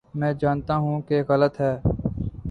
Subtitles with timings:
[0.13, 1.75] میں جانتا ہوں کہ غلط ہے۔